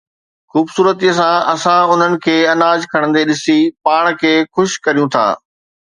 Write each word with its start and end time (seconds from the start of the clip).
خوبصورتيءَ 0.51 1.13
سان 1.17 1.35
اسان 1.53 1.81
انهن 1.93 2.13
کي 2.25 2.35
اناج 2.53 2.81
کڻندي 2.95 3.23
ڏسي 3.33 3.59
پاڻ 3.85 4.03
کي 4.23 4.33
خوش 4.53 4.71
ڪريون 4.85 5.13
ٿا 5.17 5.25